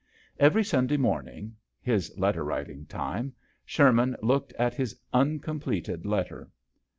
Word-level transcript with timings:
Every 0.39 0.63
Sunday 0.63 0.97
morning 0.97 1.55
his 1.79 2.11
letter 2.17 2.43
writing 2.43 2.87
time 2.87 3.33
Sherman 3.65 4.15
looked 4.23 4.51
at 4.53 4.73
his 4.73 4.99
uncompleted 5.13 6.07
letter. 6.07 6.49